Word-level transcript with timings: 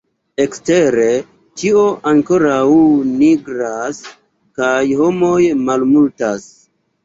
Ekstere, 0.43 1.03
ĉio 1.63 1.83
ankoraŭ 2.13 2.57
nigras, 3.11 4.03
kaj 4.61 4.83
homoj 5.05 5.41
malmultas. 5.71 6.53